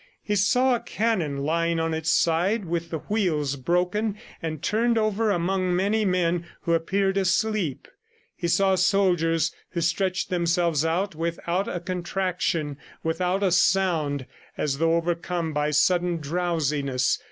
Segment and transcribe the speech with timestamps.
[0.23, 5.29] He saw a cannon lying on its side with the wheels broken and turned over
[5.29, 7.87] among many men who appeared asleep;
[8.35, 14.25] he saw soldiers who stretched themselves out without a contraction, without a sound,
[14.57, 17.19] as though overcome by sudden drowsiness.